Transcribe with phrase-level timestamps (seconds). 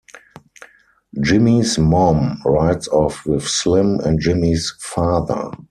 [1.21, 5.51] Jimmy's mom rides off with Slim and Jimmy's father.